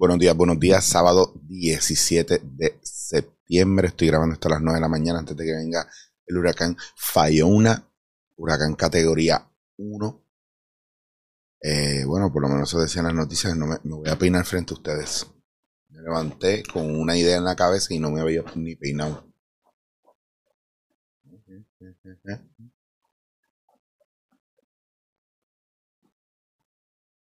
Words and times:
Buenos 0.00 0.18
días, 0.18 0.34
buenos 0.34 0.58
días. 0.58 0.82
Sábado 0.82 1.34
17 1.42 2.40
de 2.42 2.80
septiembre. 2.82 3.88
Estoy 3.88 4.08
grabando 4.08 4.32
hasta 4.32 4.48
las 4.48 4.62
9 4.62 4.76
de 4.76 4.80
la 4.80 4.88
mañana 4.88 5.18
antes 5.18 5.36
de 5.36 5.44
que 5.44 5.52
venga 5.52 5.86
el 6.24 6.38
huracán 6.38 6.74
Fayona. 6.96 7.86
Huracán 8.36 8.76
categoría 8.76 9.46
1. 9.76 10.24
Eh, 11.60 12.04
bueno, 12.06 12.32
por 12.32 12.40
lo 12.40 12.48
menos 12.48 12.70
eso 12.70 12.80
decían 12.80 13.04
las 13.04 13.12
noticias. 13.12 13.54
No 13.54 13.66
me, 13.66 13.76
voy 13.84 14.08
a 14.08 14.16
peinar 14.16 14.46
frente 14.46 14.72
a 14.72 14.78
ustedes. 14.78 15.26
Me 15.90 16.00
levanté 16.00 16.62
con 16.62 16.98
una 16.98 17.14
idea 17.14 17.36
en 17.36 17.44
la 17.44 17.54
cabeza 17.54 17.92
y 17.92 17.98
no 17.98 18.10
me 18.10 18.22
había 18.22 18.42
ni 18.56 18.76
peinado. 18.76 19.30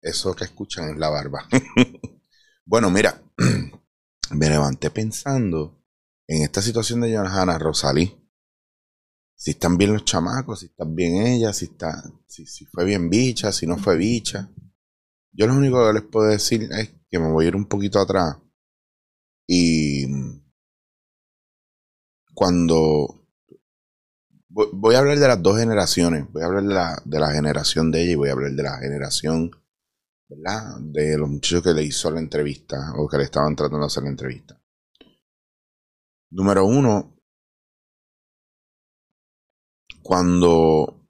Eso 0.00 0.36
que 0.36 0.44
escuchan 0.44 0.90
es 0.90 0.96
la 0.96 1.08
barba. 1.08 1.48
bueno, 2.64 2.90
mira, 2.90 3.22
me 4.30 4.48
levanté 4.48 4.90
pensando 4.90 5.82
en 6.26 6.42
esta 6.42 6.62
situación 6.62 7.00
de 7.00 7.16
Johanna 7.16 7.58
Rosalí. 7.58 8.18
Si 9.34 9.52
están 9.52 9.76
bien 9.76 9.92
los 9.92 10.04
chamacos, 10.04 10.60
si 10.60 10.66
están 10.66 10.94
bien 10.94 11.26
ella, 11.26 11.52
si, 11.52 11.66
está, 11.66 12.02
si, 12.26 12.46
si 12.46 12.64
fue 12.66 12.84
bien 12.84 13.10
bicha, 13.10 13.50
si 13.50 13.66
no 13.66 13.76
fue 13.76 13.96
bicha. 13.96 14.50
Yo 15.32 15.46
lo 15.46 15.54
único 15.54 15.84
que 15.86 15.92
les 15.94 16.02
puedo 16.02 16.28
decir 16.28 16.68
es 16.72 16.90
que 17.10 17.18
me 17.18 17.30
voy 17.30 17.46
a 17.46 17.48
ir 17.48 17.56
un 17.56 17.66
poquito 17.66 17.98
atrás. 17.98 18.38
Y 19.48 20.06
cuando 22.34 23.22
voy 24.52 24.94
a 24.94 24.98
hablar 24.98 25.18
de 25.18 25.28
las 25.28 25.42
dos 25.42 25.58
generaciones. 25.58 26.30
Voy 26.32 26.42
a 26.42 26.46
hablar 26.46 26.64
de 26.64 27.10
de 27.10 27.20
la 27.20 27.32
generación 27.32 27.90
de 27.90 28.02
ella 28.02 28.12
y 28.12 28.16
voy 28.16 28.28
a 28.28 28.32
hablar 28.32 28.52
de 28.52 28.62
la 28.62 28.78
generación, 28.78 29.50
¿verdad? 30.36 30.80
De 30.80 31.16
los 31.18 31.28
muchachos 31.28 31.62
que 31.62 31.74
le 31.74 31.84
hizo 31.84 32.10
la 32.10 32.20
entrevista 32.20 32.92
o 32.96 33.08
que 33.08 33.18
le 33.18 33.24
estaban 33.24 33.56
tratando 33.56 33.80
de 33.80 33.86
hacer 33.86 34.02
la 34.04 34.10
entrevista. 34.10 34.60
Número 36.30 36.64
uno, 36.64 37.16
cuando 40.02 41.08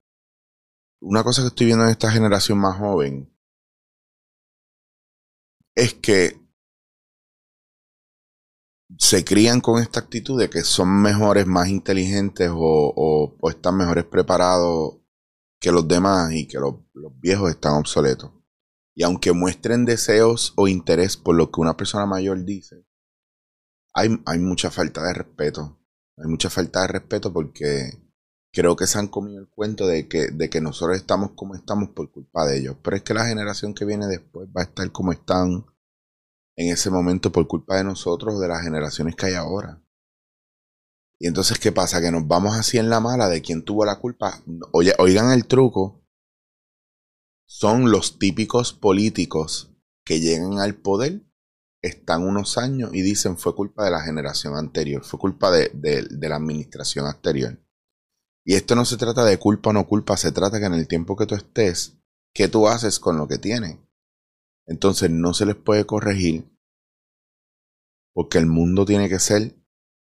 una 1.00 1.24
cosa 1.24 1.42
que 1.42 1.48
estoy 1.48 1.66
viendo 1.66 1.84
en 1.84 1.90
esta 1.90 2.10
generación 2.10 2.58
más 2.58 2.76
joven 2.76 3.32
es 5.74 5.94
que 5.94 6.42
se 8.98 9.24
crían 9.24 9.60
con 9.60 9.80
esta 9.80 10.00
actitud 10.00 10.38
de 10.38 10.50
que 10.50 10.62
son 10.62 11.02
mejores, 11.02 11.46
más 11.46 11.68
inteligentes 11.68 12.50
o, 12.52 13.36
están 13.48 13.76
mejores 13.76 14.04
preparados 14.04 14.98
que 15.58 15.72
los 15.72 15.86
demás 15.88 16.32
y 16.32 16.46
que 16.46 16.58
los, 16.58 16.74
viejos 17.20 17.50
están 17.50 17.74
obsoletos. 17.74 18.30
Y 18.94 19.04
aunque 19.04 19.32
muestren 19.32 19.84
deseos 19.84 20.52
o 20.56 20.68
interés 20.68 21.16
por 21.16 21.34
lo 21.34 21.50
que 21.50 21.60
una 21.60 21.76
persona 21.76 22.06
mayor 22.06 22.44
dice, 22.44 22.84
hay, 23.94 24.20
hay 24.26 24.38
mucha 24.38 24.70
falta 24.70 25.02
de 25.02 25.14
respeto. 25.14 25.78
Hay 26.18 26.28
mucha 26.28 26.50
falta 26.50 26.82
de 26.82 26.88
respeto 26.88 27.32
porque 27.32 28.02
creo 28.52 28.76
que 28.76 28.86
se 28.86 28.98
han 28.98 29.08
comido 29.08 29.40
el 29.40 29.48
cuento 29.48 29.86
de 29.86 30.08
que, 30.08 30.28
de 30.28 30.50
que 30.50 30.60
nosotros 30.60 30.96
estamos 30.96 31.32
como 31.32 31.54
estamos 31.54 31.90
por 31.90 32.10
culpa 32.10 32.46
de 32.46 32.58
ellos. 32.58 32.76
Pero 32.82 32.96
es 32.96 33.02
que 33.02 33.14
la 33.14 33.26
generación 33.26 33.74
que 33.74 33.84
viene 33.84 34.06
después 34.06 34.48
va 34.48 34.60
a 34.60 34.64
estar 34.64 34.90
como 34.92 35.12
están 35.12 35.64
en 36.56 36.72
ese 36.72 36.90
momento 36.90 37.32
por 37.32 37.46
culpa 37.46 37.76
de 37.76 37.84
nosotros, 37.84 38.40
de 38.40 38.48
las 38.48 38.62
generaciones 38.62 39.16
que 39.16 39.26
hay 39.26 39.34
ahora. 39.34 39.82
Y 41.18 41.28
entonces, 41.28 41.58
¿qué 41.58 41.72
pasa? 41.72 42.00
Que 42.00 42.10
nos 42.10 42.26
vamos 42.26 42.56
así 42.56 42.78
en 42.78 42.90
la 42.90 43.00
mala 43.00 43.28
de 43.28 43.40
quién 43.42 43.64
tuvo 43.64 43.84
la 43.84 43.98
culpa. 44.00 44.42
oigan 44.72 45.30
el 45.30 45.46
truco. 45.46 46.01
Son 47.54 47.90
los 47.90 48.18
típicos 48.18 48.72
políticos 48.72 49.76
que 50.06 50.20
llegan 50.20 50.58
al 50.58 50.74
poder, 50.74 51.20
están 51.82 52.26
unos 52.26 52.56
años 52.56 52.94
y 52.94 53.02
dicen 53.02 53.36
fue 53.36 53.54
culpa 53.54 53.84
de 53.84 53.90
la 53.90 54.00
generación 54.00 54.56
anterior, 54.56 55.04
fue 55.04 55.20
culpa 55.20 55.50
de, 55.50 55.68
de 55.68 56.28
la 56.30 56.36
administración 56.36 57.06
anterior. 57.06 57.62
Y 58.42 58.54
esto 58.54 58.74
no 58.74 58.86
se 58.86 58.96
trata 58.96 59.22
de 59.26 59.38
culpa 59.38 59.68
o 59.68 59.74
no 59.74 59.86
culpa, 59.86 60.16
se 60.16 60.32
trata 60.32 60.60
que 60.60 60.64
en 60.64 60.72
el 60.72 60.88
tiempo 60.88 61.14
que 61.14 61.26
tú 61.26 61.34
estés, 61.34 61.98
¿qué 62.34 62.48
tú 62.48 62.68
haces 62.68 62.98
con 62.98 63.18
lo 63.18 63.28
que 63.28 63.36
tienes? 63.36 63.76
Entonces 64.66 65.10
no 65.10 65.34
se 65.34 65.44
les 65.44 65.54
puede 65.54 65.84
corregir 65.84 66.50
porque 68.14 68.38
el 68.38 68.46
mundo 68.46 68.86
tiene 68.86 69.10
que 69.10 69.18
ser 69.18 69.54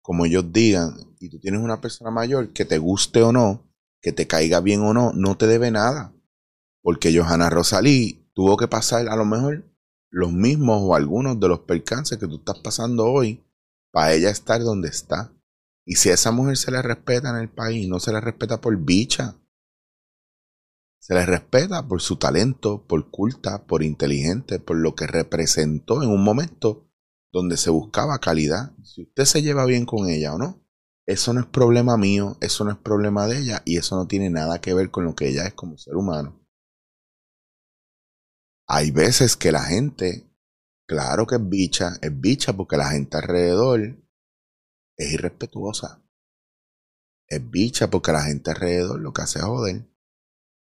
como 0.02 0.26
ellos 0.26 0.52
digan 0.52 1.14
y 1.20 1.28
tú 1.28 1.38
tienes 1.38 1.60
una 1.60 1.80
persona 1.80 2.10
mayor 2.10 2.52
que 2.52 2.64
te 2.64 2.78
guste 2.78 3.22
o 3.22 3.30
no, 3.30 3.72
que 4.02 4.10
te 4.10 4.26
caiga 4.26 4.58
bien 4.58 4.82
o 4.82 4.92
no, 4.92 5.12
no 5.12 5.36
te 5.36 5.46
debe 5.46 5.70
nada. 5.70 6.17
Porque 6.88 7.14
Johanna 7.14 7.50
Rosalí 7.50 8.30
tuvo 8.32 8.56
que 8.56 8.66
pasar 8.66 9.10
a 9.10 9.16
lo 9.16 9.26
mejor 9.26 9.70
los 10.08 10.32
mismos 10.32 10.80
o 10.80 10.94
algunos 10.94 11.38
de 11.38 11.46
los 11.46 11.58
percances 11.58 12.16
que 12.16 12.26
tú 12.26 12.36
estás 12.36 12.60
pasando 12.60 13.04
hoy 13.04 13.44
para 13.90 14.14
ella 14.14 14.30
estar 14.30 14.62
donde 14.62 14.88
está. 14.88 15.30
Y 15.84 15.96
si 15.96 16.08
a 16.08 16.14
esa 16.14 16.30
mujer 16.30 16.56
se 16.56 16.70
le 16.70 16.80
respeta 16.80 17.28
en 17.28 17.36
el 17.36 17.50
país, 17.50 17.86
no 17.90 18.00
se 18.00 18.10
le 18.10 18.22
respeta 18.22 18.62
por 18.62 18.74
bicha, 18.78 19.36
se 20.98 21.12
le 21.12 21.26
respeta 21.26 21.86
por 21.86 22.00
su 22.00 22.16
talento, 22.16 22.86
por 22.86 23.10
culta, 23.10 23.66
por 23.66 23.82
inteligente, 23.82 24.58
por 24.58 24.78
lo 24.78 24.94
que 24.94 25.06
representó 25.06 26.02
en 26.02 26.08
un 26.08 26.24
momento 26.24 26.88
donde 27.30 27.58
se 27.58 27.68
buscaba 27.68 28.18
calidad. 28.18 28.72
Si 28.82 29.02
usted 29.02 29.26
se 29.26 29.42
lleva 29.42 29.66
bien 29.66 29.84
con 29.84 30.08
ella 30.08 30.34
o 30.34 30.38
no, 30.38 30.64
eso 31.04 31.34
no 31.34 31.40
es 31.40 31.46
problema 31.46 31.98
mío, 31.98 32.38
eso 32.40 32.64
no 32.64 32.70
es 32.70 32.78
problema 32.78 33.26
de 33.26 33.40
ella 33.40 33.62
y 33.66 33.76
eso 33.76 33.94
no 33.94 34.06
tiene 34.06 34.30
nada 34.30 34.62
que 34.62 34.72
ver 34.72 34.90
con 34.90 35.04
lo 35.04 35.14
que 35.14 35.28
ella 35.28 35.44
es 35.44 35.52
como 35.52 35.76
ser 35.76 35.94
humano. 35.94 36.47
Hay 38.70 38.90
veces 38.90 39.34
que 39.38 39.50
la 39.50 39.62
gente, 39.62 40.30
claro 40.86 41.26
que 41.26 41.36
es 41.36 41.48
bicha, 41.48 41.92
es 42.02 42.20
bicha 42.20 42.52
porque 42.52 42.76
la 42.76 42.90
gente 42.90 43.16
alrededor 43.16 43.80
es 44.98 45.12
irrespetuosa. 45.12 46.02
Es 47.26 47.50
bicha 47.50 47.88
porque 47.88 48.12
la 48.12 48.22
gente 48.22 48.50
alrededor 48.50 49.00
lo 49.00 49.14
que 49.14 49.22
hace 49.22 49.38
es 49.38 49.44
joder. 49.46 49.88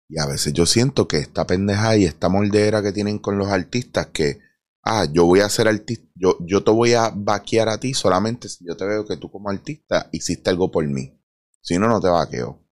Y 0.08 0.18
a 0.18 0.24
veces 0.24 0.54
yo 0.54 0.64
siento 0.64 1.06
que 1.06 1.18
esta 1.18 1.46
pendeja 1.46 1.94
y 1.98 2.06
esta 2.06 2.30
moldera 2.30 2.82
que 2.82 2.92
tienen 2.92 3.18
con 3.18 3.36
los 3.36 3.48
artistas, 3.48 4.06
que, 4.06 4.40
ah, 4.82 5.04
yo 5.04 5.26
voy 5.26 5.40
a 5.40 5.50
ser 5.50 5.68
artista, 5.68 6.08
yo, 6.14 6.38
yo 6.40 6.64
te 6.64 6.70
voy 6.70 6.94
a 6.94 7.10
vaquear 7.14 7.68
a 7.68 7.78
ti 7.78 7.92
solamente 7.92 8.48
si 8.48 8.64
yo 8.66 8.78
te 8.78 8.86
veo 8.86 9.06
que 9.06 9.18
tú 9.18 9.30
como 9.30 9.50
artista 9.50 10.08
hiciste 10.10 10.48
algo 10.48 10.70
por 10.70 10.86
mí. 10.86 11.20
Si 11.60 11.78
no, 11.78 11.86
no 11.86 12.00
te 12.00 12.08
vaqueo. 12.08 12.66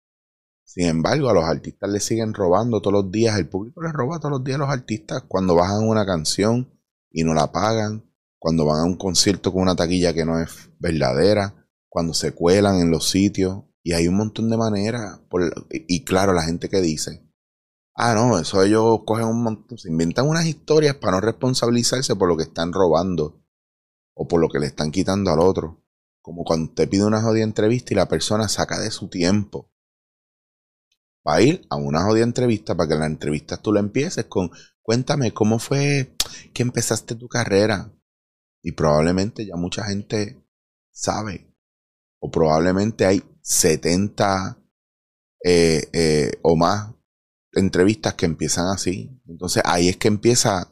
Sin 0.71 0.85
embargo, 0.85 1.31
a 1.31 1.33
los 1.33 1.45
artistas 1.45 1.89
le 1.89 1.99
siguen 1.99 2.31
robando 2.31 2.79
todos 2.79 2.93
los 2.93 3.11
días, 3.11 3.39
el 3.39 3.49
público 3.49 3.81
les 3.81 3.91
roba 3.91 4.19
todos 4.19 4.33
los 4.33 4.43
días 4.43 4.57
a 4.57 4.59
los 4.59 4.69
artistas 4.69 5.23
cuando 5.27 5.55
bajan 5.55 5.87
una 5.87 6.05
canción 6.05 6.69
y 7.09 7.23
no 7.23 7.33
la 7.33 7.51
pagan, 7.51 8.07
cuando 8.37 8.67
van 8.67 8.81
a 8.81 8.85
un 8.85 8.95
concierto 8.95 9.51
con 9.51 9.63
una 9.63 9.75
taquilla 9.75 10.13
que 10.13 10.25
no 10.25 10.39
es 10.39 10.69
verdadera, 10.77 11.67
cuando 11.87 12.13
se 12.13 12.33
cuelan 12.33 12.75
en 12.81 12.91
los 12.91 13.09
sitios. 13.09 13.63
Y 13.81 13.93
hay 13.93 14.07
un 14.07 14.17
montón 14.17 14.47
de 14.47 14.57
maneras. 14.57 15.19
y 15.71 16.03
claro, 16.03 16.33
la 16.33 16.43
gente 16.43 16.69
que 16.69 16.81
dice, 16.81 17.27
Ah, 17.95 18.13
no, 18.13 18.37
eso 18.37 18.61
ellos 18.61 18.99
cogen 19.07 19.25
un 19.25 19.41
montón, 19.41 19.79
se 19.79 19.89
inventan 19.89 20.27
unas 20.27 20.45
historias 20.45 20.93
para 20.97 21.13
no 21.13 21.21
responsabilizarse 21.21 22.15
por 22.15 22.27
lo 22.27 22.37
que 22.37 22.43
están 22.43 22.73
robando 22.73 23.41
o 24.13 24.27
por 24.27 24.39
lo 24.39 24.49
que 24.49 24.59
le 24.59 24.67
están 24.67 24.91
quitando 24.91 25.31
al 25.31 25.39
otro. 25.39 25.83
Como 26.21 26.43
cuando 26.43 26.71
te 26.73 26.85
pide 26.85 27.05
una 27.05 27.23
jodida 27.23 27.43
entrevista 27.43 27.91
y 27.91 27.97
la 27.97 28.07
persona 28.07 28.47
saca 28.47 28.79
de 28.79 28.91
su 28.91 29.07
tiempo 29.09 29.71
para 31.23 31.41
ir 31.41 31.65
a 31.69 31.75
una 31.75 32.03
jodida 32.03 32.23
entrevista 32.23 32.75
para 32.75 32.87
que 32.87 32.93
en 32.95 32.99
la 33.01 33.05
entrevista 33.05 33.57
tú 33.57 33.73
la 33.73 33.79
empieces 33.79 34.25
con 34.25 34.51
cuéntame 34.81 35.33
cómo 35.33 35.59
fue 35.59 36.15
que 36.53 36.63
empezaste 36.63 37.15
tu 37.15 37.27
carrera. 37.27 37.93
Y 38.61 38.73
probablemente 38.73 39.45
ya 39.45 39.55
mucha 39.55 39.85
gente 39.85 40.43
sabe. 40.91 41.55
O 42.19 42.29
probablemente 42.29 43.05
hay 43.05 43.23
70 43.41 44.57
eh, 45.45 45.89
eh, 45.93 46.31
o 46.41 46.57
más 46.57 46.93
entrevistas 47.53 48.15
que 48.15 48.25
empiezan 48.25 48.67
así. 48.67 49.21
Entonces 49.27 49.63
ahí 49.65 49.89
es 49.89 49.97
que 49.97 50.07
empieza. 50.07 50.71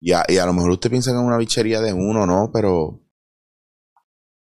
Y 0.00 0.12
a, 0.12 0.24
y 0.28 0.38
a 0.38 0.46
lo 0.46 0.52
mejor 0.52 0.72
usted 0.72 0.90
piensa 0.90 1.10
en 1.10 1.18
una 1.18 1.38
bichería 1.38 1.80
de 1.80 1.92
uno, 1.92 2.26
¿no? 2.26 2.50
Pero. 2.52 3.00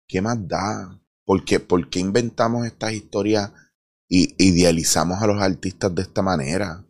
¿Qué 0.08 0.22
más 0.22 0.38
da? 0.48 1.02
¿Por 1.26 1.44
qué, 1.46 1.60
¿Por 1.60 1.90
qué 1.90 2.00
inventamos 2.00 2.66
estas 2.66 2.94
historias 2.94 3.52
y 4.16 4.36
idealizamos 4.38 5.24
a 5.24 5.26
los 5.28 5.42
artistas 5.42 5.96
de 5.96 6.04
esta 6.04 6.22
manera? 6.22 6.86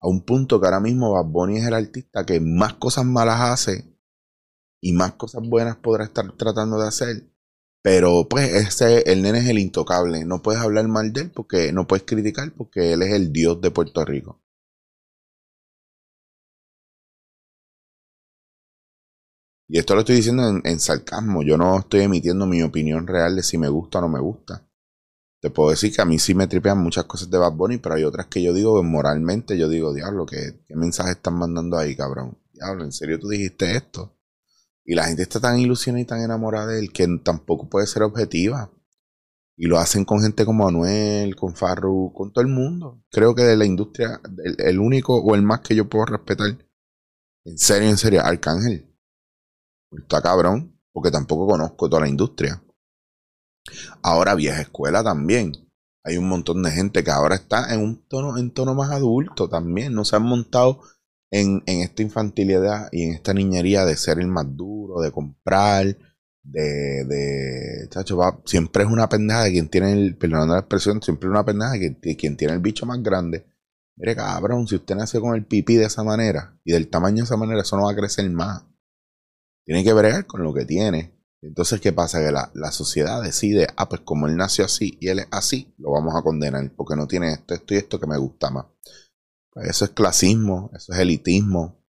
A 0.00 0.08
un 0.08 0.22
punto 0.22 0.60
que 0.60 0.66
ahora 0.66 0.80
mismo 0.80 1.12
Bad 1.12 1.26
Bunny 1.26 1.58
es 1.58 1.66
el 1.66 1.74
artista 1.74 2.26
que 2.26 2.40
más 2.40 2.74
cosas 2.74 3.04
malas 3.04 3.40
hace 3.40 3.84
y 4.80 4.92
más 4.92 5.12
cosas 5.12 5.42
buenas 5.48 5.76
podrá 5.76 6.04
estar 6.04 6.32
tratando 6.32 6.80
de 6.80 6.88
hacer. 6.88 7.30
Pero 7.82 8.28
pues 8.28 8.52
ese, 8.52 9.12
el 9.12 9.22
nene 9.22 9.38
es 9.40 9.48
el 9.48 9.58
intocable. 9.60 10.24
No 10.24 10.42
puedes 10.42 10.60
hablar 10.60 10.88
mal 10.88 11.12
de 11.12 11.22
él 11.22 11.30
porque 11.32 11.72
no 11.72 11.86
puedes 11.86 12.04
criticar 12.04 12.52
porque 12.52 12.92
él 12.94 13.02
es 13.02 13.12
el 13.12 13.32
dios 13.32 13.60
de 13.60 13.70
Puerto 13.70 14.04
Rico. 14.04 14.40
Y 19.68 19.78
esto 19.78 19.94
lo 19.94 20.00
estoy 20.00 20.16
diciendo 20.16 20.42
en, 20.64 20.80
sarcasmo. 20.80 21.44
Yo 21.44 21.56
no 21.56 21.78
estoy 21.78 22.00
emitiendo 22.00 22.46
mi 22.46 22.62
opinión 22.62 23.06
real 23.06 23.36
de 23.36 23.42
si 23.44 23.56
me 23.56 23.68
gusta 23.68 23.98
o 23.98 24.02
no 24.02 24.08
me 24.08 24.20
gusta. 24.20 24.66
Puedo 25.50 25.70
decir 25.70 25.94
que 25.94 26.02
a 26.02 26.04
mí 26.04 26.18
sí 26.18 26.34
me 26.34 26.46
tripean 26.46 26.78
muchas 26.78 27.04
cosas 27.04 27.30
de 27.30 27.38
Bad 27.38 27.52
Bunny, 27.52 27.78
pero 27.78 27.94
hay 27.94 28.04
otras 28.04 28.26
que 28.26 28.42
yo 28.42 28.52
digo 28.52 28.82
moralmente, 28.82 29.58
yo 29.58 29.68
digo, 29.68 29.92
diablo, 29.92 30.26
¿qué, 30.26 30.60
mensaje 30.70 31.12
están 31.12 31.34
mandando 31.34 31.78
ahí, 31.78 31.96
cabrón? 31.96 32.38
Diablo, 32.52 32.84
¿en 32.84 32.92
serio 32.92 33.18
tú 33.18 33.28
dijiste 33.28 33.76
esto? 33.76 34.16
Y 34.84 34.94
la 34.94 35.04
gente 35.04 35.22
está 35.22 35.40
tan 35.40 35.58
ilusionada 35.58 36.02
y 36.02 36.06
tan 36.06 36.20
enamorada 36.20 36.68
de 36.68 36.78
él 36.78 36.92
que 36.92 37.06
tampoco 37.22 37.68
puede 37.68 37.86
ser 37.86 38.02
objetiva. 38.02 38.70
Y 39.56 39.66
lo 39.66 39.78
hacen 39.78 40.04
con 40.04 40.20
gente 40.20 40.44
como 40.44 40.68
Anuel, 40.68 41.34
con 41.34 41.56
Farru, 41.56 42.12
con 42.14 42.32
todo 42.32 42.42
el 42.42 42.50
mundo. 42.50 43.02
Creo 43.10 43.34
que 43.34 43.42
de 43.42 43.56
la 43.56 43.64
industria, 43.64 44.20
el, 44.58 44.78
único 44.78 45.16
o 45.16 45.34
el 45.34 45.42
más 45.42 45.60
que 45.60 45.74
yo 45.74 45.88
puedo 45.88 46.04
respetar, 46.04 46.56
en 47.44 47.58
serio, 47.58 47.88
en 47.88 47.96
serio, 47.96 48.22
Arcángel. 48.22 48.94
Está 49.92 50.20
cabrón, 50.20 50.78
porque 50.92 51.10
tampoco 51.10 51.46
conozco 51.46 51.88
toda 51.88 52.02
la 52.02 52.08
industria. 52.08 52.62
Ahora 54.02 54.34
vieja 54.34 54.60
escuela 54.60 55.02
también. 55.02 55.52
Hay 56.04 56.18
un 56.18 56.28
montón 56.28 56.62
de 56.62 56.70
gente 56.70 57.02
que 57.02 57.10
ahora 57.10 57.34
está 57.34 57.74
en 57.74 57.80
un 57.80 58.06
tono, 58.08 58.38
en 58.38 58.52
tono 58.52 58.74
más 58.74 58.90
adulto 58.90 59.48
también. 59.48 59.94
No 59.94 60.04
se 60.04 60.16
han 60.16 60.22
montado 60.22 60.82
en, 61.30 61.62
en 61.66 61.80
esta 61.80 62.02
infantilidad 62.02 62.88
y 62.92 63.04
en 63.04 63.14
esta 63.14 63.34
niñería 63.34 63.84
de 63.84 63.96
ser 63.96 64.20
el 64.20 64.28
más 64.28 64.46
duro, 64.56 65.00
de 65.00 65.10
comprar, 65.10 65.96
de, 66.42 67.04
de 67.04 67.88
chacho, 67.88 68.16
va, 68.16 68.40
siempre 68.44 68.84
es 68.84 68.90
una 68.90 69.08
pendeja 69.08 69.44
de 69.44 69.52
quien 69.52 69.68
tiene 69.68 69.92
el, 69.92 70.16
perdonando 70.16 70.54
la 70.54 70.60
expresión, 70.60 71.02
siempre 71.02 71.28
es 71.28 71.30
una 71.30 71.44
pendeja 71.44 71.72
de 71.72 72.16
quien, 72.16 72.36
tiene 72.36 72.54
el 72.54 72.60
bicho 72.60 72.86
más 72.86 73.02
grande. 73.02 73.46
Mire, 73.96 74.14
cabrón, 74.14 74.68
si 74.68 74.76
usted 74.76 74.94
nace 74.94 75.20
con 75.20 75.34
el 75.34 75.44
pipí 75.46 75.76
de 75.76 75.86
esa 75.86 76.04
manera 76.04 76.58
y 76.64 76.72
del 76.72 76.88
tamaño 76.88 77.18
de 77.18 77.24
esa 77.24 77.36
manera, 77.36 77.62
eso 77.62 77.76
no 77.76 77.84
va 77.86 77.92
a 77.92 77.96
crecer 77.96 78.28
más. 78.30 78.64
Tiene 79.64 79.82
que 79.82 79.92
bregar 79.92 80.26
con 80.26 80.42
lo 80.42 80.54
que 80.54 80.64
tiene. 80.64 81.15
Entonces, 81.42 81.80
¿qué 81.80 81.92
pasa? 81.92 82.24
Que 82.24 82.32
la, 82.32 82.50
la, 82.54 82.72
sociedad 82.72 83.22
decide, 83.22 83.68
ah, 83.76 83.88
pues 83.88 84.00
como 84.02 84.26
él 84.26 84.36
nació 84.36 84.64
así 84.64 84.98
y 85.00 85.08
él 85.08 85.20
es 85.20 85.28
así, 85.30 85.74
lo 85.78 85.92
vamos 85.92 86.14
a 86.16 86.22
condenar 86.22 86.72
porque 86.74 86.96
no 86.96 87.06
tiene 87.06 87.32
esto, 87.32 87.54
esto 87.54 87.74
y 87.74 87.76
esto 87.76 88.00
que 88.00 88.06
me 88.06 88.18
gusta 88.18 88.50
más. 88.50 88.66
Pues 89.52 89.68
eso 89.68 89.84
es 89.84 89.92
clasismo, 89.92 90.70
eso 90.74 90.92
es 90.92 90.98
elitismo. 90.98 91.82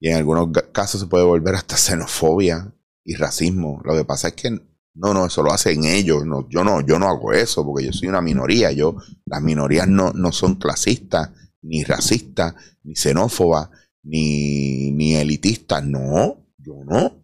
Y 0.00 0.08
en 0.08 0.16
algunos 0.16 0.48
casos 0.72 1.00
se 1.00 1.06
puede 1.06 1.24
volver 1.24 1.54
hasta 1.54 1.76
xenofobia 1.76 2.74
y 3.04 3.14
racismo. 3.14 3.80
Lo 3.84 3.94
que 3.94 4.04
pasa 4.04 4.28
es 4.28 4.34
que 4.34 4.50
no, 4.94 5.14
no, 5.14 5.26
eso 5.26 5.42
lo 5.42 5.52
hacen 5.52 5.84
ellos. 5.84 6.26
No, 6.26 6.48
yo 6.48 6.64
no, 6.64 6.80
yo 6.80 6.98
no 6.98 7.06
hago 7.06 7.32
eso 7.32 7.64
porque 7.64 7.86
yo 7.86 7.92
soy 7.92 8.08
una 8.08 8.20
minoría. 8.20 8.72
Yo, 8.72 8.96
las 9.24 9.40
minorías 9.40 9.88
no, 9.88 10.12
no 10.12 10.32
son 10.32 10.56
clasistas, 10.56 11.30
ni 11.62 11.84
racistas, 11.84 12.54
ni 12.82 12.96
xenófobas, 12.96 13.70
ni, 14.02 14.90
ni 14.90 15.14
elitistas. 15.14 15.84
No, 15.84 16.46
yo 16.58 16.74
no. 16.84 17.21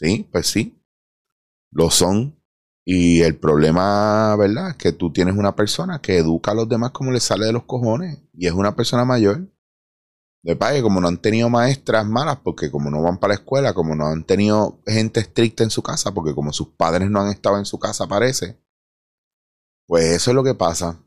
Sí, 0.00 0.26
pues 0.32 0.46
sí. 0.46 0.82
Lo 1.70 1.90
son. 1.90 2.36
Y 2.86 3.20
el 3.20 3.38
problema, 3.38 4.34
¿verdad? 4.36 4.70
Es 4.70 4.76
que 4.76 4.92
tú 4.92 5.12
tienes 5.12 5.36
una 5.36 5.54
persona 5.54 6.00
que 6.00 6.16
educa 6.16 6.52
a 6.52 6.54
los 6.54 6.68
demás 6.68 6.92
como 6.92 7.12
le 7.12 7.20
sale 7.20 7.46
de 7.46 7.52
los 7.52 7.64
cojones. 7.64 8.18
Y 8.32 8.46
es 8.46 8.52
una 8.52 8.74
persona 8.74 9.04
mayor 9.04 9.46
de 10.42 10.56
que 10.56 10.82
como 10.82 11.02
no 11.02 11.08
han 11.08 11.18
tenido 11.20 11.50
maestras 11.50 12.06
malas, 12.06 12.38
porque 12.42 12.70
como 12.70 12.90
no 12.90 13.02
van 13.02 13.18
para 13.18 13.34
la 13.34 13.40
escuela, 13.40 13.74
como 13.74 13.94
no 13.94 14.06
han 14.06 14.24
tenido 14.24 14.80
gente 14.86 15.20
estricta 15.20 15.64
en 15.64 15.70
su 15.70 15.82
casa, 15.82 16.12
porque 16.12 16.34
como 16.34 16.50
sus 16.54 16.68
padres 16.68 17.10
no 17.10 17.20
han 17.20 17.28
estado 17.28 17.58
en 17.58 17.66
su 17.66 17.78
casa, 17.78 18.06
parece, 18.08 18.58
pues 19.86 20.04
eso 20.06 20.30
es 20.30 20.34
lo 20.34 20.42
que 20.42 20.54
pasa 20.54 20.98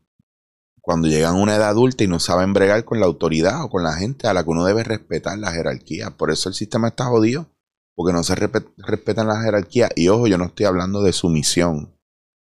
cuando 0.80 1.08
llegan 1.08 1.34
a 1.34 1.42
una 1.42 1.56
edad 1.56 1.70
adulta 1.70 2.04
y 2.04 2.06
no 2.06 2.20
saben 2.20 2.52
bregar 2.52 2.84
con 2.84 3.00
la 3.00 3.06
autoridad 3.06 3.64
o 3.64 3.70
con 3.70 3.82
la 3.82 3.94
gente 3.94 4.28
a 4.28 4.34
la 4.34 4.44
que 4.44 4.50
uno 4.50 4.64
debe 4.64 4.84
respetar 4.84 5.36
la 5.38 5.50
jerarquía. 5.50 6.16
Por 6.16 6.30
eso 6.30 6.48
el 6.48 6.54
sistema 6.54 6.88
está 6.88 7.06
jodido, 7.06 7.53
porque 7.94 8.12
no 8.12 8.22
se 8.22 8.34
respetan 8.34 9.28
las 9.28 9.42
jerarquías. 9.42 9.90
Y 9.96 10.08
ojo, 10.08 10.26
yo 10.26 10.38
no 10.38 10.46
estoy 10.46 10.66
hablando 10.66 11.02
de 11.02 11.12
sumisión, 11.12 11.98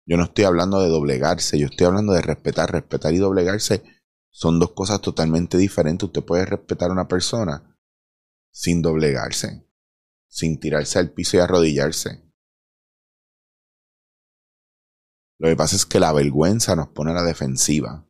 yo 0.06 0.16
no 0.16 0.24
estoy 0.24 0.44
hablando 0.44 0.80
de 0.80 0.88
doblegarse, 0.88 1.58
yo 1.58 1.66
estoy 1.66 1.86
hablando 1.86 2.12
de 2.12 2.22
respetar, 2.22 2.70
respetar 2.70 3.14
y 3.14 3.18
doblegarse 3.18 3.82
son 4.34 4.58
dos 4.58 4.72
cosas 4.72 5.00
totalmente 5.00 5.56
diferentes. 5.56 6.06
Usted 6.08 6.24
puede 6.24 6.44
respetar 6.44 6.90
a 6.90 6.92
una 6.92 7.06
persona 7.06 7.78
sin 8.52 8.82
doblegarse, 8.82 9.64
sin 10.28 10.58
tirarse 10.58 10.98
al 10.98 11.12
piso 11.12 11.36
y 11.36 11.40
arrodillarse. 11.40 12.20
Lo 15.38 15.48
que 15.48 15.56
pasa 15.56 15.76
es 15.76 15.86
que 15.86 16.00
la 16.00 16.12
vergüenza 16.12 16.74
nos 16.74 16.88
pone 16.88 17.12
a 17.12 17.14
la 17.14 17.22
defensiva. 17.22 18.08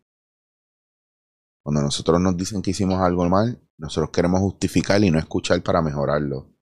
Cuando 1.63 1.83
nosotros 1.83 2.19
nos 2.21 2.37
dicen 2.37 2.63
que 2.63 2.71
hicimos 2.71 3.01
algo 3.01 3.29
mal, 3.29 3.63
nosotros 3.77 4.11
queremos 4.11 4.41
justificar 4.41 5.05
y 5.05 5.11
no 5.11 5.19
escuchar 5.19 5.63
para 5.63 5.83
mejorarlo. 5.83 6.54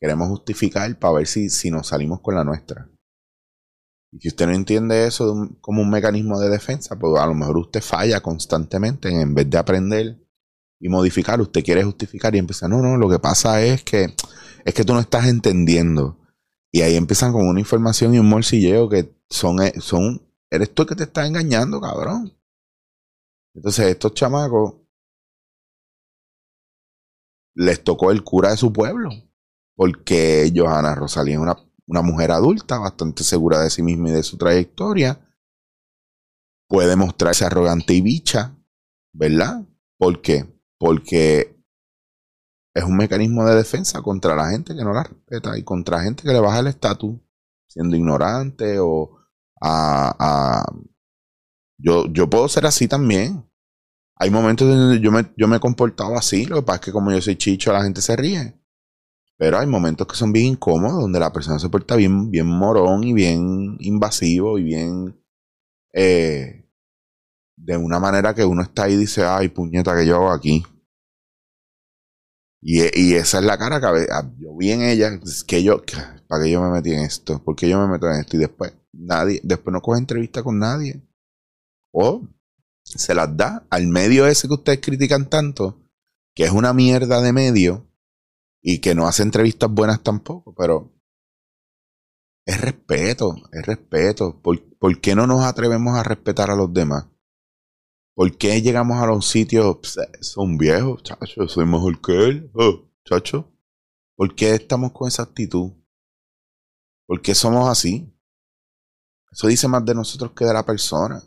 Queremos 0.00 0.28
justificar 0.28 0.98
para 0.98 1.14
ver 1.14 1.26
si, 1.26 1.50
si 1.50 1.70
nos 1.70 1.88
salimos 1.88 2.20
con 2.20 2.34
la 2.34 2.44
nuestra. 2.44 2.90
Y 4.12 4.18
si 4.18 4.28
usted 4.28 4.46
no 4.46 4.54
entiende 4.54 5.06
eso 5.06 5.50
como 5.60 5.82
un 5.82 5.90
mecanismo 5.90 6.40
de 6.40 6.48
defensa, 6.48 6.98
pues 6.98 7.20
a 7.20 7.26
lo 7.26 7.34
mejor 7.34 7.58
usted 7.58 7.80
falla 7.80 8.20
constantemente 8.20 9.08
en 9.08 9.34
vez 9.34 9.48
de 9.48 9.58
aprender 9.58 10.18
y 10.80 10.88
modificar, 10.88 11.40
usted 11.40 11.62
quiere 11.62 11.84
justificar 11.84 12.34
y 12.34 12.38
empieza, 12.38 12.66
no, 12.66 12.78
no, 12.78 12.96
lo 12.96 13.08
que 13.08 13.18
pasa 13.18 13.62
es 13.62 13.84
que 13.84 14.14
es 14.64 14.74
que 14.74 14.84
tú 14.84 14.94
no 14.94 15.00
estás 15.00 15.26
entendiendo. 15.26 16.18
Y 16.72 16.82
ahí 16.82 16.96
empiezan 16.96 17.32
con 17.32 17.46
una 17.46 17.60
información 17.60 18.14
y 18.14 18.18
un 18.18 18.28
morcilleo 18.28 18.88
que 18.88 19.14
son, 19.28 19.62
eh, 19.62 19.74
son, 19.80 20.22
eres 20.50 20.72
tú 20.74 20.82
el 20.82 20.88
que 20.88 20.94
te 20.94 21.04
está 21.04 21.26
engañando, 21.26 21.80
cabrón. 21.80 22.32
Entonces 23.54 23.86
estos 23.86 24.14
chamacos 24.14 24.74
les 27.54 27.82
tocó 27.82 28.10
el 28.10 28.22
cura 28.22 28.50
de 28.50 28.56
su 28.56 28.72
pueblo, 28.72 29.10
porque 29.80 30.52
Johanna 30.54 30.94
Rosalía 30.94 31.36
es 31.36 31.40
una 31.40 31.56
una 31.90 32.02
mujer 32.02 32.30
adulta, 32.30 32.78
bastante 32.78 33.24
segura 33.24 33.58
de 33.58 33.68
sí 33.68 33.82
misma 33.82 34.10
y 34.10 34.12
de 34.12 34.22
su 34.22 34.38
trayectoria, 34.38 35.20
puede 36.68 36.94
mostrarse 36.94 37.44
arrogante 37.44 37.94
y 37.94 38.00
bicha, 38.00 38.56
¿verdad? 39.12 39.66
¿Por 39.98 40.22
qué? 40.22 40.46
Porque 40.78 41.60
es 42.74 42.84
un 42.84 42.96
mecanismo 42.96 43.44
de 43.44 43.56
defensa 43.56 44.02
contra 44.02 44.36
la 44.36 44.50
gente 44.50 44.76
que 44.76 44.84
no 44.84 44.92
la 44.92 45.02
respeta 45.02 45.58
y 45.58 45.64
contra 45.64 45.96
la 45.96 46.04
gente 46.04 46.22
que 46.22 46.32
le 46.32 46.38
baja 46.38 46.60
el 46.60 46.68
estatus, 46.68 47.18
siendo 47.66 47.96
ignorante 47.96 48.78
o 48.78 49.18
a, 49.60 50.64
Yo, 51.76 52.06
yo 52.12 52.30
puedo 52.30 52.48
ser 52.48 52.66
así 52.66 52.86
también. 52.86 53.50
Hay 54.16 54.30
momentos 54.30 54.68
donde 54.68 55.00
yo 55.00 55.10
me, 55.10 55.32
yo 55.36 55.48
me 55.48 55.56
he 55.56 55.60
comportado 55.60 56.16
así, 56.16 56.46
lo 56.46 56.56
que 56.56 56.62
pasa 56.62 56.76
es 56.76 56.84
que 56.84 56.92
como 56.92 57.10
yo 57.10 57.20
soy 57.20 57.36
chicho, 57.36 57.72
la 57.72 57.82
gente 57.82 58.00
se 58.00 58.14
ríe. 58.14 58.59
Pero 59.40 59.58
hay 59.58 59.66
momentos 59.66 60.06
que 60.06 60.16
son 60.16 60.34
bien 60.34 60.48
incómodos, 60.48 61.00
donde 61.00 61.18
la 61.18 61.32
persona 61.32 61.58
se 61.58 61.70
porta 61.70 61.96
bien, 61.96 62.30
bien 62.30 62.46
morón 62.46 63.04
y 63.04 63.14
bien 63.14 63.78
invasivo 63.80 64.58
y 64.58 64.64
bien 64.64 65.18
eh, 65.94 66.68
de 67.56 67.76
una 67.78 67.98
manera 67.98 68.34
que 68.34 68.44
uno 68.44 68.60
está 68.60 68.82
ahí 68.82 68.92
y 68.92 68.98
dice, 68.98 69.24
ay, 69.24 69.48
puñeta, 69.48 69.96
que 69.96 70.06
yo 70.06 70.16
hago 70.16 70.30
aquí? 70.30 70.62
Y, 72.60 72.82
y, 72.94 73.14
esa 73.14 73.38
es 73.38 73.44
la 73.46 73.56
cara 73.56 73.80
que 73.80 74.06
yo 74.36 74.54
vi 74.58 74.72
en 74.72 74.82
ella, 74.82 75.18
que 75.46 75.62
yo, 75.62 75.82
¿para 76.28 76.44
qué 76.44 76.50
yo 76.50 76.60
me 76.60 76.68
metí 76.68 76.92
en 76.92 77.00
esto? 77.00 77.42
¿Por 77.42 77.56
qué 77.56 77.66
yo 77.66 77.80
me 77.80 77.90
meto 77.90 78.10
en 78.10 78.20
esto? 78.20 78.36
Y 78.36 78.40
después, 78.40 78.74
nadie, 78.92 79.40
después 79.42 79.72
no 79.72 79.80
coge 79.80 80.00
entrevista 80.00 80.42
con 80.42 80.58
nadie. 80.58 81.00
O 81.92 82.28
se 82.84 83.14
las 83.14 83.34
da 83.34 83.66
al 83.70 83.86
medio 83.86 84.26
ese 84.26 84.48
que 84.48 84.54
ustedes 84.54 84.80
critican 84.82 85.30
tanto, 85.30 85.80
que 86.34 86.44
es 86.44 86.50
una 86.50 86.74
mierda 86.74 87.22
de 87.22 87.32
medio, 87.32 87.89
y 88.62 88.80
que 88.80 88.94
no 88.94 89.06
hace 89.06 89.22
entrevistas 89.22 89.70
buenas 89.70 90.02
tampoco, 90.02 90.54
pero 90.54 90.92
es 92.46 92.60
respeto, 92.60 93.34
es 93.52 93.64
respeto. 93.64 94.40
¿Por, 94.42 95.00
qué 95.00 95.14
no 95.14 95.26
nos 95.26 95.44
atrevemos 95.44 95.96
a 95.96 96.02
respetar 96.02 96.50
a 96.50 96.56
los 96.56 96.72
demás? 96.72 97.06
¿Por 98.14 98.36
qué 98.36 98.60
llegamos 98.60 99.02
a 99.02 99.06
los 99.06 99.26
sitios, 99.26 99.78
son 100.20 100.58
viejos, 100.58 101.02
chacho, 101.02 101.48
soy 101.48 101.64
mejor 101.64 102.00
que 102.00 102.12
él, 102.12 102.50
oh, 102.54 102.90
chacho? 103.04 103.50
¿Por 104.16 104.34
qué 104.34 104.54
estamos 104.54 104.92
con 104.92 105.08
esa 105.08 105.22
actitud? 105.22 105.72
¿Por 107.06 107.22
qué 107.22 107.34
somos 107.34 107.68
así? 107.68 108.12
Eso 109.32 109.46
dice 109.46 109.68
más 109.68 109.84
de 109.84 109.94
nosotros 109.94 110.32
que 110.32 110.44
de 110.44 110.52
la 110.52 110.66
persona. 110.66 111.22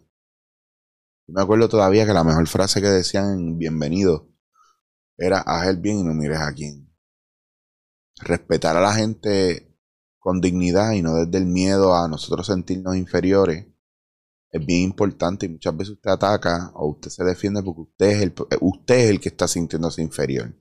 Yo 1.25 1.33
me 1.33 1.41
acuerdo 1.41 1.69
todavía 1.69 2.05
que 2.05 2.13
la 2.13 2.23
mejor 2.23 2.47
frase 2.47 2.81
que 2.81 2.87
decían 2.87 3.33
en 3.33 3.57
Bienvenido 3.57 4.29
era 5.17 5.39
haz 5.39 5.67
el 5.67 5.77
bien 5.77 5.99
y 5.99 6.03
no 6.03 6.13
mires 6.13 6.39
a 6.39 6.53
quién 6.53 6.82
respetar 8.21 8.77
a 8.77 8.81
la 8.81 8.93
gente 8.93 9.75
con 10.19 10.41
dignidad 10.41 10.91
y 10.93 11.01
no 11.01 11.15
desde 11.15 11.37
el 11.37 11.45
miedo 11.45 11.95
a 11.95 12.07
nosotros 12.07 12.47
sentirnos 12.47 12.95
inferiores 12.95 13.67
es 14.53 14.63
bien 14.63 14.83
importante 14.83 15.47
y 15.47 15.49
muchas 15.49 15.75
veces 15.75 15.93
usted 15.95 16.11
ataca 16.11 16.71
o 16.75 16.87
usted 16.89 17.09
se 17.09 17.23
defiende 17.23 17.63
porque 17.63 17.81
usted 17.81 18.05
es 18.11 18.21
el, 18.21 18.33
usted 18.61 18.95
es 18.95 19.09
el 19.09 19.19
que 19.19 19.29
está 19.29 19.47
sintiéndose 19.47 20.03
inferior. 20.03 20.53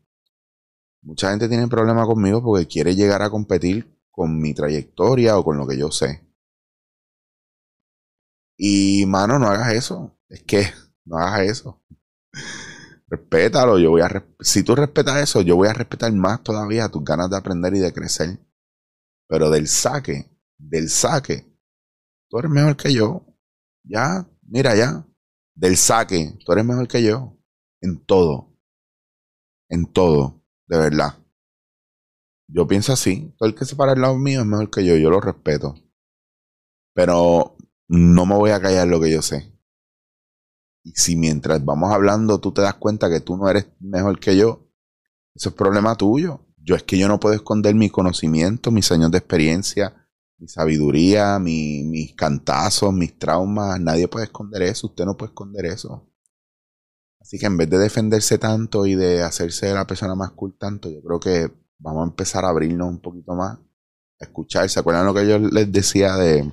Mucha 1.02 1.30
gente 1.30 1.46
tiene 1.46 1.68
problema 1.68 2.06
conmigo 2.06 2.42
porque 2.42 2.66
quiere 2.66 2.96
llegar 2.96 3.20
a 3.20 3.28
competir 3.28 4.00
con 4.10 4.40
mi 4.40 4.54
trayectoria 4.54 5.36
o 5.38 5.44
con 5.44 5.58
lo 5.58 5.66
que 5.66 5.76
yo 5.76 5.90
sé. 5.90 6.26
Y 8.56 9.04
mano, 9.06 9.38
no 9.38 9.46
hagas 9.48 9.74
eso. 9.74 10.18
Es 10.28 10.42
que 10.42 10.64
no 11.04 11.18
hagas 11.18 11.50
eso. 11.50 11.82
Respétalo, 13.12 13.78
yo 13.78 13.90
voy 13.90 14.00
a 14.00 14.08
si 14.40 14.62
tú 14.62 14.74
respetas 14.74 15.22
eso, 15.22 15.42
yo 15.42 15.54
voy 15.54 15.68
a 15.68 15.74
respetar 15.74 16.10
más 16.14 16.42
todavía 16.42 16.88
tus 16.88 17.04
ganas 17.04 17.28
de 17.28 17.36
aprender 17.36 17.74
y 17.74 17.78
de 17.78 17.92
crecer. 17.92 18.38
Pero 19.28 19.50
del 19.50 19.68
saque, 19.68 20.30
del 20.56 20.88
saque, 20.88 21.46
tú 22.30 22.38
eres 22.38 22.50
mejor 22.50 22.74
que 22.74 22.94
yo. 22.94 23.26
Ya, 23.84 24.26
mira 24.40 24.74
ya, 24.74 25.06
del 25.54 25.76
saque, 25.76 26.38
tú 26.42 26.52
eres 26.52 26.64
mejor 26.64 26.88
que 26.88 27.02
yo 27.02 27.36
en 27.82 28.02
todo. 28.02 28.56
En 29.68 29.92
todo, 29.92 30.42
de 30.66 30.78
verdad. 30.78 31.18
yo 32.48 32.66
pienso 32.66 32.94
así. 32.94 33.34
Todo 33.36 33.46
el 33.46 33.54
que 33.54 33.66
se 33.66 33.76
para 33.76 33.92
al 33.92 34.00
lado 34.00 34.16
mío 34.16 34.40
es 34.40 34.46
mejor 34.46 34.70
que 34.70 34.86
yo, 34.86 34.96
yo 34.96 35.10
lo 35.10 35.20
respeto. 35.20 35.74
Pero 36.94 37.56
no 37.88 38.24
me 38.24 38.36
voy 38.36 38.52
a 38.52 38.60
callar 38.62 38.88
lo 38.88 39.02
que 39.02 39.10
yo 39.10 39.20
sé. 39.20 39.51
Y 40.84 40.92
si 40.92 41.16
mientras 41.16 41.64
vamos 41.64 41.92
hablando 41.92 42.40
tú 42.40 42.52
te 42.52 42.62
das 42.62 42.74
cuenta 42.74 43.08
que 43.08 43.20
tú 43.20 43.36
no 43.36 43.48
eres 43.48 43.68
mejor 43.80 44.18
que 44.18 44.36
yo, 44.36 44.68
eso 45.34 45.50
es 45.50 45.54
problema 45.54 45.96
tuyo. 45.96 46.40
Yo 46.56 46.76
es 46.76 46.82
que 46.82 46.98
yo 46.98 47.08
no 47.08 47.18
puedo 47.18 47.34
esconder 47.34 47.74
mi 47.74 47.90
conocimiento, 47.90 48.70
mis 48.70 48.90
años 48.92 49.10
de 49.10 49.18
experiencia, 49.18 50.08
mi 50.38 50.48
sabiduría, 50.48 51.38
mis 51.38 52.14
cantazos, 52.14 52.92
mis 52.92 53.18
traumas. 53.18 53.80
Nadie 53.80 54.08
puede 54.08 54.26
esconder 54.26 54.62
eso. 54.62 54.88
Usted 54.88 55.04
no 55.04 55.16
puede 55.16 55.30
esconder 55.30 55.66
eso. 55.66 56.08
Así 57.20 57.38
que 57.38 57.46
en 57.46 57.56
vez 57.56 57.70
de 57.70 57.78
defenderse 57.78 58.38
tanto 58.38 58.84
y 58.86 58.94
de 58.94 59.22
hacerse 59.22 59.72
la 59.72 59.86
persona 59.86 60.14
más 60.14 60.32
cool 60.32 60.56
tanto, 60.58 60.90
yo 60.90 61.00
creo 61.02 61.20
que 61.20 61.52
vamos 61.78 62.02
a 62.02 62.10
empezar 62.10 62.44
a 62.44 62.48
abrirnos 62.48 62.88
un 62.88 63.00
poquito 63.00 63.34
más, 63.34 63.58
a 64.20 64.24
escuchar. 64.24 64.68
¿Se 64.68 64.80
acuerdan 64.80 65.06
lo 65.06 65.14
que 65.14 65.26
yo 65.26 65.38
les 65.38 65.70
decía 65.70 66.16
de, 66.16 66.52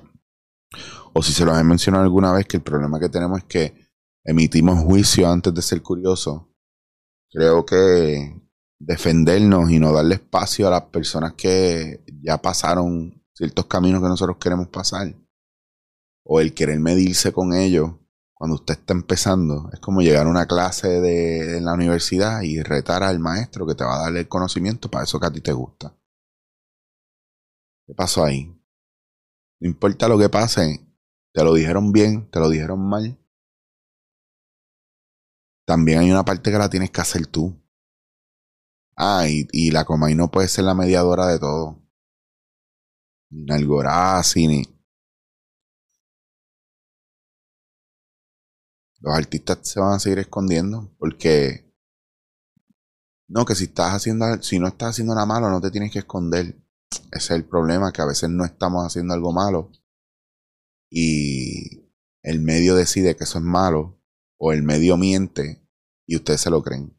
o 1.12 1.22
si 1.22 1.32
se 1.32 1.44
los 1.44 1.58
he 1.58 1.64
mencionado 1.64 2.04
alguna 2.04 2.32
vez, 2.32 2.46
que 2.46 2.56
el 2.56 2.62
problema 2.62 3.00
que 3.00 3.08
tenemos 3.08 3.38
es 3.38 3.44
que 3.44 3.89
emitimos 4.24 4.82
juicio 4.84 5.28
antes 5.28 5.54
de 5.54 5.62
ser 5.62 5.82
curiosos? 5.82 6.42
Creo 7.30 7.64
que 7.64 8.40
defendernos 8.78 9.70
y 9.70 9.78
no 9.78 9.92
darle 9.92 10.16
espacio 10.16 10.66
a 10.66 10.70
las 10.70 10.82
personas 10.84 11.34
que 11.34 12.02
ya 12.22 12.40
pasaron 12.40 13.22
ciertos 13.34 13.66
caminos 13.66 14.02
que 14.02 14.08
nosotros 14.08 14.38
queremos 14.38 14.68
pasar, 14.68 15.14
o 16.24 16.40
el 16.40 16.54
querer 16.54 16.78
medirse 16.80 17.32
con 17.32 17.52
ellos 17.54 17.92
cuando 18.40 18.54
usted 18.54 18.72
está 18.72 18.94
empezando, 18.94 19.68
es 19.70 19.80
como 19.80 20.00
llegar 20.00 20.26
a 20.26 20.30
una 20.30 20.46
clase 20.46 20.88
de, 20.88 21.58
en 21.58 21.66
la 21.66 21.74
universidad 21.74 22.40
y 22.40 22.62
retar 22.62 23.02
al 23.02 23.18
maestro 23.18 23.66
que 23.66 23.74
te 23.74 23.84
va 23.84 23.96
a 23.96 24.02
dar 24.04 24.16
el 24.16 24.28
conocimiento 24.28 24.90
para 24.90 25.04
eso 25.04 25.20
que 25.20 25.26
a 25.26 25.30
ti 25.30 25.42
te 25.42 25.52
gusta. 25.52 25.94
¿Qué 27.86 27.94
pasó 27.94 28.24
ahí? 28.24 28.46
No 29.60 29.68
importa 29.68 30.08
lo 30.08 30.18
que 30.18 30.30
pase, 30.30 30.80
te 31.34 31.44
lo 31.44 31.52
dijeron 31.52 31.92
bien, 31.92 32.30
te 32.30 32.40
lo 32.40 32.48
dijeron 32.48 32.80
mal. 32.80 33.19
También 35.70 36.00
hay 36.00 36.10
una 36.10 36.24
parte 36.24 36.50
que 36.50 36.58
la 36.58 36.68
tienes 36.68 36.90
que 36.90 37.00
hacer 37.00 37.28
tú. 37.28 37.56
Ah, 38.96 39.28
y, 39.28 39.46
y 39.52 39.70
la 39.70 39.84
Comay 39.84 40.16
no 40.16 40.28
puede 40.28 40.48
ser 40.48 40.64
la 40.64 40.74
mediadora 40.74 41.28
de 41.28 41.38
todo. 41.38 41.80
Ni 43.30 43.52
Algorazi, 43.52 44.48
ni, 44.48 44.64
los 48.98 49.14
artistas 49.14 49.60
se 49.62 49.78
van 49.78 49.92
a 49.92 50.00
seguir 50.00 50.18
escondiendo 50.18 50.92
porque 50.98 51.72
no, 53.28 53.44
que 53.44 53.54
si 53.54 53.66
estás 53.66 53.94
haciendo, 53.94 54.42
si 54.42 54.58
no 54.58 54.66
estás 54.66 54.90
haciendo 54.90 55.14
nada 55.14 55.26
malo, 55.26 55.50
no 55.50 55.60
te 55.60 55.70
tienes 55.70 55.92
que 55.92 56.00
esconder. 56.00 56.60
Ese 57.12 57.12
es 57.12 57.30
el 57.30 57.44
problema, 57.44 57.92
que 57.92 58.02
a 58.02 58.06
veces 58.06 58.28
no 58.28 58.44
estamos 58.44 58.84
haciendo 58.84 59.14
algo 59.14 59.32
malo 59.32 59.70
y 60.90 61.92
el 62.24 62.40
medio 62.40 62.74
decide 62.74 63.14
que 63.14 63.22
eso 63.22 63.38
es 63.38 63.44
malo 63.44 64.02
o 64.36 64.50
el 64.50 64.64
medio 64.64 64.96
miente 64.96 65.59
y 66.10 66.16
ustedes 66.16 66.40
se 66.40 66.50
lo 66.50 66.62
creen. 66.62 66.98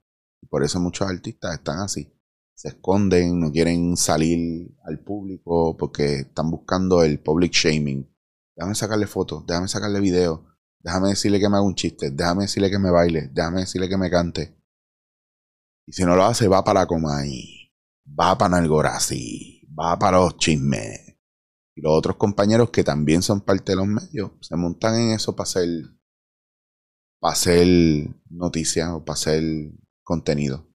Por 0.49 0.63
eso 0.63 0.79
muchos 0.79 1.07
artistas 1.07 1.55
están 1.55 1.79
así. 1.79 2.11
Se 2.55 2.69
esconden, 2.69 3.39
no 3.39 3.51
quieren 3.51 3.97
salir 3.97 4.75
al 4.85 4.99
público 4.99 5.75
porque 5.77 6.21
están 6.21 6.49
buscando 6.49 7.03
el 7.03 7.19
public 7.19 7.51
shaming. 7.51 8.09
Déjame 8.55 8.75
sacarle 8.75 9.07
fotos, 9.07 9.45
déjame 9.45 9.67
sacarle 9.67 9.99
videos 9.99 10.41
Déjame 10.83 11.09
decirle 11.09 11.39
que 11.39 11.47
me 11.47 11.57
haga 11.57 11.65
un 11.65 11.75
chiste. 11.75 12.09
Déjame 12.11 12.43
decirle 12.43 12.69
que 12.69 12.79
me 12.79 12.89
baile. 12.89 13.29
Déjame 13.31 13.61
decirle 13.61 13.87
que 13.87 13.97
me 13.97 14.09
cante. 14.09 14.57
Y 15.85 15.93
si 15.93 16.03
no 16.03 16.15
lo 16.15 16.23
hace, 16.23 16.47
va 16.47 16.63
para 16.63 16.85
Comay. 16.85 17.71
Va 18.07 18.37
para 18.37 18.57
Nalgorazi. 18.57 19.67
Va 19.77 19.97
para 19.99 20.17
los 20.17 20.37
chismes. 20.37 21.17
Y 21.75 21.81
los 21.81 21.93
otros 21.93 22.15
compañeros 22.15 22.71
que 22.71 22.83
también 22.83 23.21
son 23.21 23.41
parte 23.41 23.73
de 23.73 23.75
los 23.77 23.87
medios 23.87 24.31
se 24.41 24.55
montan 24.55 24.95
en 24.95 25.11
eso 25.11 25.35
para 25.35 25.47
hacer, 25.47 25.69
para 27.21 27.31
hacer 27.31 28.09
noticias 28.29 28.89
o 28.89 29.05
para 29.05 29.13
hacer 29.13 29.71
contenido. 30.03 30.67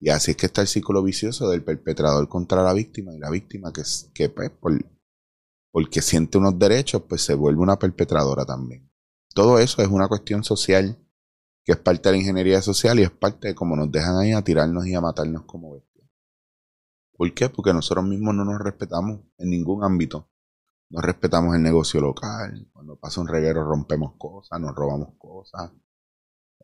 Y 0.00 0.08
así 0.08 0.30
es 0.30 0.38
que 0.38 0.46
está 0.46 0.62
el 0.62 0.68
círculo 0.68 1.02
vicioso 1.02 1.50
del 1.50 1.62
perpetrador 1.62 2.26
contra 2.30 2.62
la 2.62 2.72
víctima 2.72 3.12
y 3.14 3.18
la 3.18 3.28
víctima 3.28 3.70
que, 3.74 3.82
que 4.14 4.30
pues, 4.30 4.48
por, 4.48 4.72
porque 5.70 6.00
siente 6.00 6.38
unos 6.38 6.58
derechos, 6.58 7.02
pues 7.06 7.20
se 7.20 7.34
vuelve 7.34 7.60
una 7.60 7.78
perpetradora 7.78 8.46
también 8.46 8.88
todo 9.38 9.60
eso 9.60 9.82
es 9.82 9.88
una 9.88 10.08
cuestión 10.08 10.42
social 10.42 10.98
que 11.64 11.70
es 11.70 11.78
parte 11.78 12.08
de 12.08 12.12
la 12.12 12.18
ingeniería 12.18 12.60
social 12.60 12.98
y 12.98 13.04
es 13.04 13.10
parte 13.12 13.46
de 13.46 13.54
cómo 13.54 13.76
nos 13.76 13.92
dejan 13.92 14.16
ahí 14.16 14.32
a 14.32 14.42
tirarnos 14.42 14.84
y 14.88 14.96
a 14.96 15.00
matarnos 15.00 15.44
como 15.44 15.74
bestias. 15.74 16.08
¿Por 17.12 17.32
qué? 17.32 17.48
Porque 17.48 17.72
nosotros 17.72 18.04
mismos 18.04 18.34
no 18.34 18.44
nos 18.44 18.58
respetamos 18.58 19.20
en 19.38 19.50
ningún 19.50 19.84
ámbito. 19.84 20.28
No 20.90 21.00
respetamos 21.00 21.54
el 21.54 21.62
negocio 21.62 22.00
local. 22.00 22.68
Cuando 22.72 22.96
pasa 22.98 23.20
un 23.20 23.28
reguero 23.28 23.64
rompemos 23.64 24.14
cosas, 24.18 24.60
nos 24.60 24.74
robamos 24.74 25.14
cosas. 25.18 25.70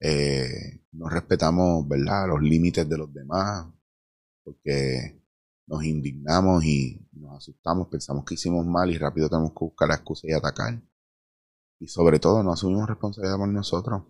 Eh, 0.01 0.85
no 0.93 1.09
respetamos, 1.09 1.87
¿verdad?, 1.89 2.29
los 2.29 2.43
límites 2.43 2.89
de 2.89 2.99
los 2.99 3.13
demás. 3.13 3.67
Porque 4.45 5.23
nos 5.67 5.85
indignamos 5.85 6.65
y 6.65 7.07
nos 7.13 7.37
asustamos, 7.39 7.89
pensamos 7.89 8.25
que 8.25 8.35
hicimos 8.35 8.67
mal 8.67 8.91
y 8.91 8.99
rápido 8.99 9.29
tenemos 9.29 9.53
que 9.53 9.65
buscar 9.65 9.89
la 9.89 9.97
excusa 9.97 10.27
y 10.29 10.33
atacar. 10.33 10.83
Y 11.81 11.89
sobre 11.89 12.19
todo 12.19 12.43
no 12.43 12.53
asumimos 12.53 12.89
responsabilidad 12.89 13.39
por 13.39 13.49
nosotros. 13.49 14.03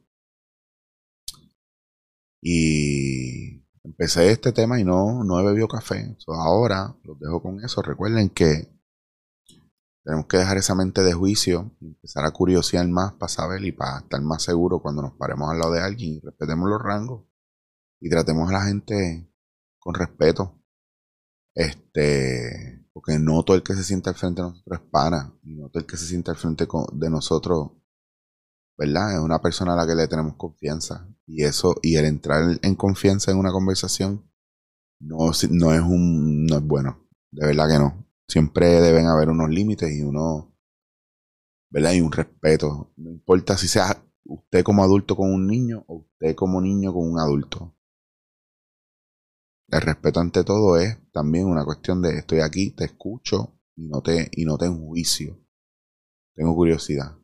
Y 2.43 3.65
empecé 3.83 4.31
este 4.31 4.53
tema 4.53 4.79
y 4.79 4.85
no, 4.85 5.25
no 5.25 5.41
he 5.41 5.45
bebido 5.45 5.67
café. 5.69 6.17
ahora 6.29 6.95
los 7.05 7.19
dejo 7.19 7.43
con 7.43 7.65
eso. 7.65 7.83
Recuerden 7.83 8.29
que 8.31 8.74
tenemos 10.05 10.27
que 10.27 10.37
dejar 10.37 10.59
esa 10.59 10.75
mente 10.75 11.03
de 11.03 11.15
juicio 11.15 11.75
empezar 11.81 12.25
a 12.25 12.31
curiosear 12.31 12.87
más 12.89 13.15
para 13.15 13.29
saber 13.29 13.65
y 13.65 13.73
para 13.73 14.01
estar 14.01 14.21
más 14.21 14.43
seguros 14.43 14.83
cuando 14.83 15.03
nos 15.03 15.15
paremos 15.15 15.51
al 15.51 15.59
lado 15.59 15.73
de 15.73 15.81
alguien 15.81 16.21
respetemos 16.23 16.69
los 16.69 16.81
rangos 16.81 17.25
y 18.01 18.11
tratemos 18.11 18.51
a 18.51 18.53
la 18.53 18.63
gente 18.65 19.31
con 19.79 19.95
respeto. 19.95 20.61
Este, 21.55 22.85
porque 22.93 23.19
no 23.19 23.43
todo 23.45 23.57
el 23.57 23.63
que 23.63 23.75
se 23.75 23.83
sienta 23.83 24.11
al 24.11 24.17
frente 24.17 24.43
de 24.43 24.49
nosotros 24.49 24.81
es 24.81 24.91
pana. 24.91 25.35
Y 25.43 25.55
no 25.55 25.69
todo 25.69 25.81
el 25.81 25.87
que 25.87 25.97
se 25.97 26.07
sienta 26.07 26.33
al 26.33 26.37
frente 26.37 26.67
de 26.93 27.11
nosotros, 27.11 27.71
¿verdad? 28.77 29.15
Es 29.15 29.21
una 29.21 29.41
persona 29.41 29.73
a 29.73 29.77
la 29.77 29.87
que 29.87 29.95
le 29.95 30.07
tenemos 30.07 30.35
confianza. 30.37 31.09
Y 31.27 31.45
eso, 31.45 31.77
y 31.83 31.97
el 31.97 32.05
entrar 32.05 32.59
en 32.61 32.75
confianza 32.75 33.31
en 33.31 33.39
una 33.39 33.53
conversación, 33.53 34.31
no, 35.01 35.31
no 35.51 35.73
es 35.73 35.81
un, 35.81 36.45
no 36.45 36.57
es 36.57 36.63
bueno. 36.63 37.09
De 37.31 37.47
verdad 37.47 37.69
que 37.69 37.79
no. 37.79 38.04
Siempre 38.29 38.67
deben 38.81 39.07
haber 39.07 39.29
unos 39.29 39.51
límites 39.51 39.91
y 39.93 40.03
uno, 40.03 40.55
¿verdad? 41.71 41.93
Y 41.93 42.01
un 42.01 42.13
respeto. 42.13 42.93
No 42.97 43.11
importa 43.11 43.57
si 43.57 43.69
sea 43.69 44.03
usted 44.25 44.65
como 44.65 44.83
adulto 44.83 45.17
con 45.17 45.33
un 45.33 45.47
niño 45.47 45.85
o 45.87 45.97
usted 45.97 46.35
como 46.35 46.61
niño 46.61 46.93
con 46.93 47.11
un 47.11 47.19
adulto. 47.19 47.75
El 49.69 49.81
respeto 49.81 50.21
ante 50.21 50.45
todo 50.45 50.79
es 50.79 50.99
también 51.11 51.47
una 51.47 51.65
cuestión 51.65 52.01
de 52.03 52.19
estoy 52.19 52.41
aquí, 52.41 52.71
te 52.71 52.85
escucho 52.85 53.59
y 53.77 53.89
no 53.89 54.03
te, 54.03 54.31
y 54.33 54.45
no 54.45 54.57
te 54.57 54.67
enjuicio. 54.67 55.39
Tengo 56.35 56.55
curiosidad. 56.55 57.17